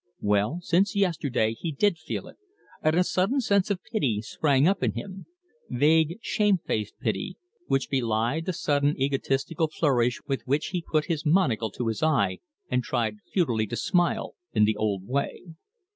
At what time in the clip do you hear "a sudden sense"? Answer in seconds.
2.95-3.69